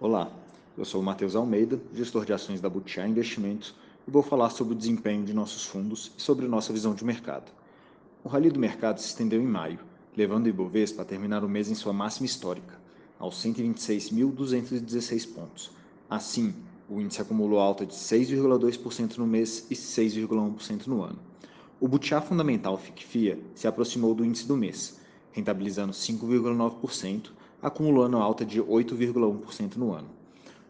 Olá, 0.00 0.30
eu 0.76 0.84
sou 0.84 1.00
o 1.00 1.04
Matheus 1.04 1.34
Almeida, 1.36 1.80
gestor 1.94 2.24
de 2.24 2.32
ações 2.32 2.60
da 2.60 2.68
Butiá 2.68 3.06
Investimentos, 3.06 3.74
e 4.06 4.10
vou 4.10 4.22
falar 4.22 4.50
sobre 4.50 4.74
o 4.74 4.76
desempenho 4.76 5.24
de 5.24 5.32
nossos 5.32 5.64
fundos 5.64 6.12
e 6.18 6.22
sobre 6.22 6.46
nossa 6.46 6.72
visão 6.72 6.94
de 6.94 7.04
mercado. 7.04 7.50
O 8.24 8.28
rally 8.28 8.50
do 8.50 8.58
mercado 8.58 8.98
se 8.98 9.06
estendeu 9.06 9.40
em 9.40 9.46
maio, 9.46 9.78
levando 10.16 10.46
o 10.46 10.48
Ibovespa 10.48 11.02
a 11.02 11.04
terminar 11.04 11.44
o 11.44 11.48
mês 11.48 11.70
em 11.70 11.74
sua 11.74 11.92
máxima 11.92 12.26
histórica, 12.26 12.78
aos 13.18 13.42
126.216 13.42 15.32
pontos. 15.32 15.70
Assim, 16.10 16.54
o 16.88 17.00
índice 17.00 17.22
acumulou 17.22 17.58
alta 17.58 17.86
de 17.86 17.94
6,2% 17.94 19.16
no 19.16 19.26
mês 19.26 19.66
e 19.70 19.74
6,1% 19.74 20.86
no 20.88 21.02
ano. 21.02 21.18
O 21.80 21.88
Butiá 21.88 22.20
Fundamental 22.20 22.76
FICFIA 22.76 23.38
se 23.54 23.66
aproximou 23.66 24.14
do 24.14 24.24
índice 24.24 24.46
do 24.46 24.56
mês, 24.56 25.00
rentabilizando 25.32 25.92
5,9%, 25.92 27.30
acumulando 27.60 28.18
alta 28.18 28.44
de 28.44 28.62
8,1% 28.62 29.76
no 29.76 29.92
ano. 29.92 30.08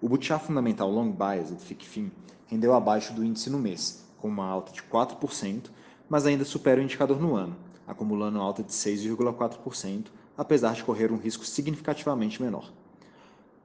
O 0.00 0.08
Butiá 0.08 0.38
Fundamental 0.38 0.90
Long 0.90 1.10
Biased 1.10 1.60
FICFIN 1.60 2.10
rendeu 2.46 2.74
abaixo 2.74 3.12
do 3.12 3.24
índice 3.24 3.50
no 3.50 3.58
mês, 3.58 4.04
com 4.18 4.28
uma 4.28 4.46
alta 4.46 4.72
de 4.72 4.82
4%, 4.82 5.70
mas 6.08 6.26
ainda 6.26 6.44
supera 6.44 6.80
o 6.80 6.84
indicador 6.84 7.20
no 7.20 7.36
ano, 7.36 7.56
acumulando 7.86 8.40
alta 8.40 8.62
de 8.62 8.72
6,4%, 8.72 10.06
apesar 10.36 10.74
de 10.74 10.82
correr 10.82 11.12
um 11.12 11.16
risco 11.18 11.44
significativamente 11.44 12.40
menor. 12.40 12.72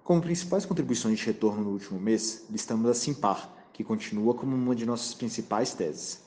Como 0.03 0.21
principais 0.21 0.65
contribuições 0.65 1.17
de 1.17 1.25
retorno 1.25 1.63
no 1.63 1.71
último 1.71 1.99
mês, 1.99 2.45
listamos 2.49 2.89
a 2.89 2.93
Simpar, 2.93 3.49
que 3.73 3.83
continua 3.83 4.33
como 4.33 4.55
uma 4.55 4.75
de 4.75 4.85
nossas 4.85 5.13
principais 5.13 5.73
teses. 5.73 6.24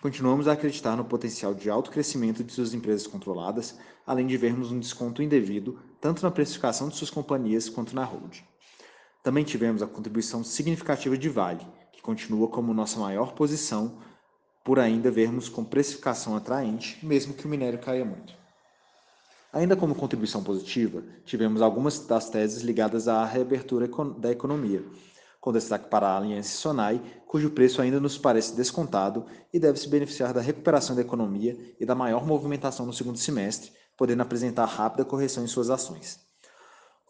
Continuamos 0.00 0.48
a 0.48 0.52
acreditar 0.52 0.96
no 0.96 1.04
potencial 1.04 1.52
de 1.52 1.68
alto 1.68 1.90
crescimento 1.90 2.42
de 2.42 2.50
suas 2.50 2.72
empresas 2.72 3.06
controladas, 3.06 3.78
além 4.06 4.26
de 4.26 4.34
vermos 4.34 4.72
um 4.72 4.80
desconto 4.80 5.22
indevido 5.22 5.78
tanto 6.00 6.22
na 6.22 6.30
precificação 6.30 6.88
de 6.88 6.96
suas 6.96 7.10
companhias 7.10 7.68
quanto 7.68 7.94
na 7.94 8.02
holding. 8.02 8.40
Também 9.22 9.44
tivemos 9.44 9.82
a 9.82 9.86
contribuição 9.86 10.42
significativa 10.42 11.18
de 11.18 11.28
Vale, 11.28 11.66
que 11.92 12.00
continua 12.00 12.48
como 12.48 12.72
nossa 12.72 12.98
maior 12.98 13.34
posição, 13.34 13.98
por 14.64 14.78
ainda 14.78 15.10
vermos 15.10 15.50
com 15.50 15.62
precificação 15.62 16.34
atraente, 16.34 17.04
mesmo 17.04 17.34
que 17.34 17.44
o 17.44 17.48
minério 17.48 17.78
caia 17.78 18.04
muito. 18.04 18.32
Ainda 19.52 19.76
como 19.76 19.94
contribuição 19.94 20.42
positiva, 20.42 21.04
tivemos 21.26 21.60
algumas 21.60 22.06
das 22.06 22.30
teses 22.30 22.62
ligadas 22.62 23.06
à 23.06 23.22
reabertura 23.26 23.86
da 24.16 24.30
economia, 24.30 24.82
com 25.40 25.52
destaque 25.52 25.88
para 25.88 26.06
a 26.06 26.16
Aliança 26.18 26.50
Sonai, 26.50 27.00
cujo 27.26 27.50
preço 27.50 27.80
ainda 27.80 27.98
nos 27.98 28.18
parece 28.18 28.54
descontado 28.54 29.24
e 29.52 29.58
deve 29.58 29.78
se 29.78 29.88
beneficiar 29.88 30.34
da 30.34 30.40
recuperação 30.40 30.94
da 30.94 31.02
economia 31.02 31.56
e 31.80 31.86
da 31.86 31.94
maior 31.94 32.26
movimentação 32.26 32.84
no 32.84 32.92
segundo 32.92 33.18
semestre, 33.18 33.72
podendo 33.96 34.22
apresentar 34.22 34.66
rápida 34.66 35.04
correção 35.04 35.42
em 35.42 35.46
suas 35.46 35.70
ações. 35.70 36.20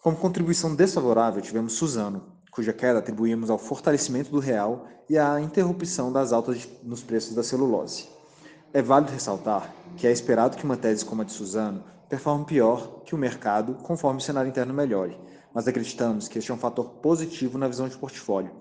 Como 0.02 0.16
contribuição 0.16 0.74
desfavorável, 0.74 1.42
tivemos 1.42 1.74
Suzano, 1.74 2.40
cuja 2.50 2.72
queda 2.72 3.00
atribuímos 3.00 3.50
ao 3.50 3.58
fortalecimento 3.58 4.30
do 4.30 4.38
real 4.38 4.86
e 5.08 5.18
à 5.18 5.40
interrupção 5.40 6.12
das 6.12 6.32
altas 6.32 6.68
nos 6.82 7.02
preços 7.02 7.34
da 7.34 7.42
celulose. 7.42 8.08
É 8.72 8.80
válido 8.80 9.12
ressaltar 9.12 9.74
que 9.96 10.06
é 10.06 10.12
esperado 10.12 10.56
que 10.56 10.64
uma 10.64 10.76
tese 10.76 11.04
como 11.04 11.22
a 11.22 11.24
de 11.24 11.32
Suzano 11.32 11.84
performe 12.08 12.44
pior 12.44 13.02
que 13.04 13.14
o 13.14 13.18
mercado 13.18 13.74
conforme 13.82 14.18
o 14.18 14.22
cenário 14.22 14.48
interno 14.48 14.74
melhore, 14.74 15.18
mas 15.54 15.66
acreditamos 15.66 16.28
que 16.28 16.38
este 16.38 16.50
é 16.50 16.54
um 16.54 16.58
fator 16.58 16.88
positivo 17.00 17.58
na 17.58 17.68
visão 17.68 17.88
de 17.88 17.96
portfólio, 17.96 18.54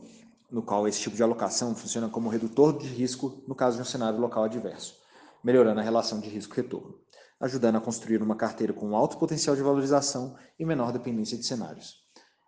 no 0.51 0.61
qual 0.61 0.87
esse 0.87 0.99
tipo 0.99 1.15
de 1.15 1.23
alocação 1.23 1.75
funciona 1.75 2.09
como 2.09 2.29
redutor 2.29 2.77
de 2.77 2.87
risco 2.87 3.43
no 3.47 3.55
caso 3.55 3.77
de 3.77 3.83
um 3.83 3.85
cenário 3.85 4.19
local 4.19 4.43
adverso, 4.43 4.95
melhorando 5.43 5.79
a 5.79 5.83
relação 5.83 6.19
de 6.19 6.29
risco-retorno, 6.29 6.95
ajudando 7.39 7.77
a 7.77 7.81
construir 7.81 8.21
uma 8.21 8.35
carteira 8.35 8.73
com 8.73 8.95
alto 8.95 9.17
potencial 9.17 9.55
de 9.55 9.61
valorização 9.61 10.35
e 10.57 10.65
menor 10.65 10.91
dependência 10.91 11.37
de 11.37 11.45
cenários. 11.45 11.95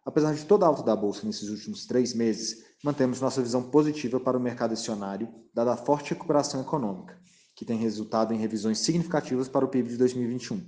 Apesar 0.03 0.33
de 0.33 0.45
toda 0.45 0.65
a 0.65 0.67
alta 0.67 0.81
da 0.81 0.95
bolsa 0.95 1.25
nesses 1.25 1.49
últimos 1.49 1.85
três 1.85 2.13
meses, 2.13 2.63
mantemos 2.83 3.21
nossa 3.21 3.41
visão 3.41 3.69
positiva 3.69 4.19
para 4.19 4.37
o 4.37 4.41
mercado 4.41 4.73
acionário, 4.73 5.29
dada 5.53 5.73
a 5.73 5.77
forte 5.77 6.13
recuperação 6.13 6.59
econômica, 6.59 7.19
que 7.55 7.63
tem 7.63 7.77
resultado 7.77 8.33
em 8.33 8.37
revisões 8.37 8.79
significativas 8.79 9.47
para 9.47 9.63
o 9.63 9.67
PIB 9.67 9.89
de 9.89 9.97
2021, 9.97 10.65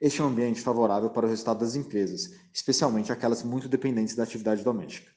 este 0.00 0.22
é 0.22 0.24
um 0.24 0.28
ambiente 0.28 0.62
favorável 0.62 1.10
para 1.10 1.26
o 1.26 1.28
resultado 1.28 1.60
das 1.60 1.74
empresas, 1.74 2.30
especialmente 2.54 3.12
aquelas 3.12 3.42
muito 3.42 3.68
dependentes 3.68 4.16
da 4.16 4.22
atividade 4.22 4.64
doméstica. 4.64 5.12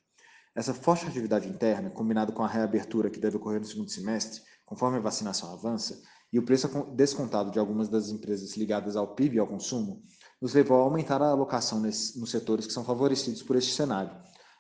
Essa 0.54 0.74
forte 0.74 1.08
atividade 1.08 1.48
interna, 1.48 1.90
combinado 1.90 2.34
com 2.34 2.44
a 2.44 2.48
reabertura 2.48 3.10
que 3.10 3.20
deve 3.20 3.38
ocorrer 3.38 3.62
no 3.62 3.66
segundo 3.66 3.90
semestre, 3.90 4.42
conforme 4.66 4.98
a 4.98 5.02
vacinação 5.02 5.54
avança, 5.54 6.02
e 6.34 6.38
o 6.38 6.44
preço 6.44 6.68
descontado 6.96 7.50
de 7.50 7.60
algumas 7.60 7.88
das 7.88 8.10
empresas 8.10 8.58
ligadas 8.58 8.98
ao 8.98 9.16
PIB 9.16 9.38
e 9.38 9.40
ao 9.40 9.48
consumo, 9.48 10.04
nos 10.42 10.54
levou 10.54 10.82
a 10.82 10.84
aumentar 10.84 11.22
a 11.22 11.30
alocação 11.30 11.80
nos 11.80 12.30
setores 12.30 12.68
que 12.68 12.74
são 12.74 12.84
favorecidos 12.84 13.42
por 13.42 13.56
este 13.56 13.74
cenário, 13.74 14.12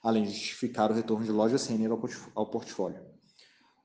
além 0.01 0.23
de 0.23 0.31
justificar 0.31 0.89
o 0.89 0.93
retorno 0.93 1.25
de 1.25 1.31
lojas 1.31 1.63
sênior 1.63 1.99
ao 2.33 2.49
portfólio. 2.49 3.12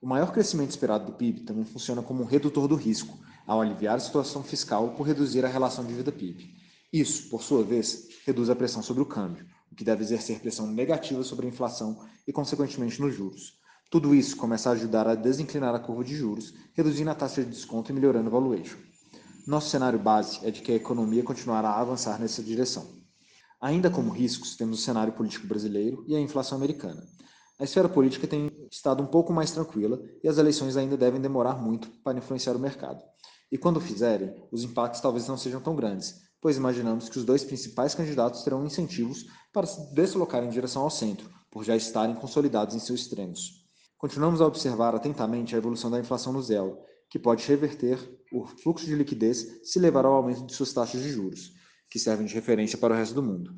O 0.01 0.07
maior 0.07 0.31
crescimento 0.31 0.71
esperado 0.71 1.07
do 1.07 1.13
PIB 1.13 1.41
também 1.41 1.65
funciona 1.65 2.01
como 2.03 2.23
um 2.23 2.27
redutor 2.27 2.69
do 2.69 2.77
risco, 2.77 3.19
ao 3.45 3.61
aliviar 3.61 3.97
a 3.97 4.01
situação 4.01 4.45
fiscal 4.45 4.91
por 4.91 5.03
reduzir 5.03 5.45
a 5.45 5.49
relação 5.49 5.85
dívida-PIB. 5.85 6.55
Isso, 6.93 7.29
por 7.29 7.43
sua 7.43 7.65
vez, 7.65 8.07
reduz 8.25 8.49
a 8.49 8.55
pressão 8.55 8.81
sobre 8.81 9.03
o 9.03 9.07
câmbio, 9.07 9.45
o 9.73 9.75
que 9.75 9.83
deve 9.83 10.05
exercer 10.05 10.39
pressão 10.39 10.69
negativa 10.69 11.25
sobre 11.25 11.47
a 11.47 11.49
inflação 11.49 11.99
e, 12.27 12.33
consequentemente, 12.33 13.01
nos 13.01 13.13
juros. 13.13 13.59
Tudo 13.91 14.15
isso 14.15 14.37
começa 14.37 14.69
a 14.69 14.73
ajudar 14.75 15.09
a 15.09 15.17
desinclinar 15.17 15.75
a 15.75 15.81
curva 15.81 16.05
de 16.05 16.15
juros, 16.15 16.55
reduzindo 16.75 17.11
a 17.11 17.15
taxa 17.15 17.43
de 17.43 17.51
desconto 17.51 17.91
e 17.91 17.95
melhorando 17.95 18.29
o 18.29 18.33
valuation. 18.33 18.79
Nosso 19.49 19.71
cenário 19.71 19.99
base 19.99 20.39
é 20.47 20.53
de 20.53 20.63
que 20.63 20.71
a 20.71 20.77
economia 20.77 21.25
continuará 21.25 21.71
a 21.71 21.81
avançar 21.81 22.21
nessa 22.21 22.41
direção. 22.41 22.87
Ainda 23.61 23.91
como 23.91 24.13
riscos, 24.13 24.55
temos 24.55 24.79
o 24.79 24.83
cenário 24.83 25.13
político 25.13 25.49
brasileiro 25.49 26.05
e 26.07 26.15
a 26.15 26.21
inflação 26.21 26.57
americana. 26.57 27.05
A 27.59 27.65
esfera 27.65 27.89
política 27.89 28.27
tem 28.29 28.51
estado 28.71 29.03
um 29.03 29.07
pouco 29.07 29.33
mais 29.33 29.51
tranquila 29.51 30.01
e 30.23 30.29
as 30.29 30.39
eleições 30.39 30.77
ainda 30.77 30.97
devem 30.97 31.21
demorar 31.21 31.55
muito 31.55 31.91
para 32.05 32.17
influenciar 32.17 32.55
o 32.55 32.59
mercado. 32.59 33.03
E 33.51 33.59
quando 33.59 33.81
fizerem, 33.81 34.33
os 34.53 34.63
impactos 34.63 35.01
talvez 35.01 35.27
não 35.27 35.37
sejam 35.37 35.61
tão 35.61 35.75
grandes, 35.75 36.23
pois 36.41 36.57
imaginamos 36.57 37.09
que 37.09 37.19
os 37.19 37.25
dois 37.25 37.43
principais 37.43 37.97
candidatos 37.97 38.45
terão 38.45 38.65
incentivos 38.65 39.27
para 39.53 39.67
se 39.67 39.93
deslocar 39.93 40.45
em 40.45 40.51
direção 40.51 40.83
ao 40.83 40.91
centro, 40.91 41.29
por 41.51 41.65
já 41.65 41.75
estarem 41.75 42.15
consolidados 42.15 42.77
em 42.77 42.79
seus 42.79 43.01
extremos. 43.01 43.67
Continuamos 43.97 44.41
a 44.41 44.47
observar 44.47 44.95
atentamente 44.95 45.55
a 45.55 45.59
evolução 45.59 45.91
da 45.91 45.99
inflação 45.99 46.33
no 46.33 46.41
ZEL, 46.41 46.79
que 47.11 47.19
pode 47.19 47.45
reverter 47.45 47.99
o 48.33 48.47
fluxo 48.47 48.87
de 48.87 48.95
liquidez 48.95 49.61
se 49.65 49.81
levar 49.81 50.05
ao 50.05 50.13
aumento 50.13 50.47
de 50.47 50.55
suas 50.55 50.73
taxas 50.73 51.03
de 51.03 51.11
juros, 51.11 51.55
que 51.91 51.99
servem 51.99 52.27
de 52.27 52.35
referência 52.35 52.79
para 52.79 52.95
o 52.95 52.97
resto 52.97 53.15
do 53.15 53.23
mundo. 53.23 53.51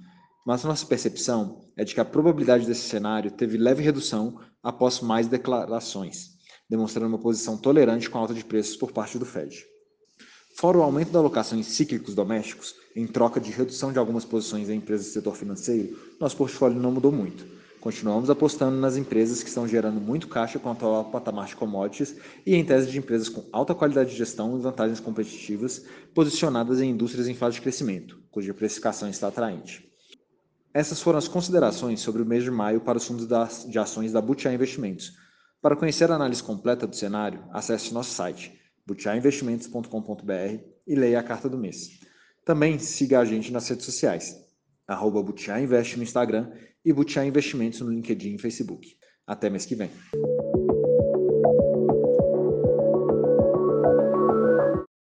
Mas 0.45 0.65
nossa 0.65 0.87
percepção 0.87 1.61
é 1.77 1.84
de 1.84 1.95
que 1.95 2.01
a 2.01 2.05
probabilidade 2.05 2.67
desse 2.67 2.89
cenário 2.89 3.31
teve 3.31 3.59
leve 3.59 3.83
redução 3.83 4.41
após 4.62 5.01
mais 5.01 5.28
declarações, 5.28 6.31
demonstrando 6.69 7.09
uma 7.09 7.19
posição 7.19 7.59
tolerante 7.59 8.09
com 8.09 8.17
a 8.17 8.23
alta 8.23 8.34
de 8.34 8.45
preços 8.45 8.77
por 8.77 8.91
parte 8.91 9.19
do 9.19 9.27
Fed. 9.27 9.65
Fora 10.56 10.79
o 10.79 10.83
aumento 10.83 11.11
da 11.11 11.19
alocação 11.19 11.59
em 11.59 11.62
cíclicos 11.62 12.15
domésticos, 12.15 12.75
em 12.95 13.06
troca 13.06 13.41
de 13.41 13.50
redução 13.50 13.93
de 13.93 13.99
algumas 13.99 14.25
posições 14.25 14.69
em 14.69 14.77
empresas 14.77 15.06
do 15.06 15.12
setor 15.12 15.37
financeiro, 15.37 15.99
nosso 16.19 16.37
portfólio 16.37 16.81
não 16.81 16.93
mudou 16.93 17.12
muito. 17.12 17.45
Continuamos 17.81 18.29
apostando 18.29 18.77
nas 18.77 18.97
empresas 18.97 19.43
que 19.43 19.49
estão 19.49 19.67
gerando 19.67 20.00
muito 20.00 20.29
caixa 20.29 20.59
com 20.59 20.71
atual 20.71 21.06
patamar 21.06 21.47
de 21.47 21.56
commodities 21.56 22.15
e 22.45 22.55
em 22.55 22.65
tese 22.65 22.91
de 22.91 22.99
empresas 22.99 23.29
com 23.29 23.47
alta 23.53 23.75
qualidade 23.75 24.11
de 24.11 24.17
gestão 24.17 24.59
e 24.59 24.61
vantagens 24.61 25.00
competitivas, 25.00 25.84
posicionadas 26.15 26.81
em 26.83 26.91
indústrias 26.91 27.27
em 27.27 27.34
fase 27.34 27.55
de 27.55 27.62
crescimento, 27.62 28.19
cuja 28.31 28.53
precificação 28.53 29.09
está 29.09 29.29
atraente. 29.29 29.90
Essas 30.72 31.03
foram 31.03 31.19
as 31.19 31.26
considerações 31.26 32.00
sobre 32.00 32.22
o 32.22 32.26
mês 32.26 32.44
de 32.44 32.50
maio 32.50 32.81
para 32.81 32.98
os 32.98 33.04
fundos 33.04 33.26
de 33.69 33.78
ações 33.78 34.12
da 34.12 34.20
Butiá 34.20 34.53
Investimentos. 34.53 35.12
Para 35.60 35.75
conhecer 35.75 36.10
a 36.10 36.14
análise 36.14 36.42
completa 36.42 36.86
do 36.86 36.94
cenário, 36.94 37.44
acesse 37.53 37.92
nosso 37.92 38.12
site 38.12 38.58
butiainvestimentos.com.br 38.86 40.62
e 40.86 40.94
leia 40.94 41.20
a 41.20 41.22
carta 41.22 41.48
do 41.48 41.58
mês. 41.58 42.00
Também 42.44 42.78
siga 42.78 43.20
a 43.20 43.25
gente 43.25 43.52
nas 43.52 43.69
redes 43.69 43.84
sociais, 43.84 44.37
arroba 44.87 45.22
Butiá 45.22 45.61
Invest 45.61 45.96
no 45.96 46.02
Instagram 46.02 46.50
e 46.84 46.93
Butiá 46.93 47.25
Investimentos 47.25 47.81
no 47.81 47.90
LinkedIn 47.90 48.37
e 48.37 48.38
Facebook. 48.38 48.96
Até 49.26 49.50
mês 49.50 49.66
que 49.66 49.75
vem. 49.75 49.90